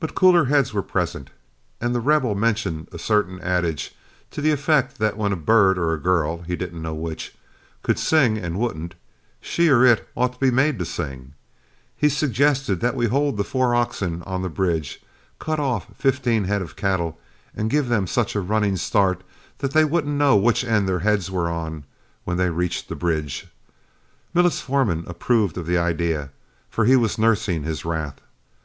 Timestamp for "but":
0.00-0.16